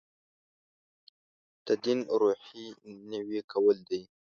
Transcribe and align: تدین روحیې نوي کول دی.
تدین 1.65 1.99
روحیې 2.19 2.67
نوي 3.11 3.39
کول 3.51 3.77
دی. 3.89 4.01